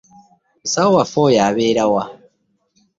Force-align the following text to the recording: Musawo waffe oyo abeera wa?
Musawo 0.61 0.91
waffe 0.97 1.17
oyo 1.27 1.39
abeera 1.47 1.83
wa? 1.93 2.03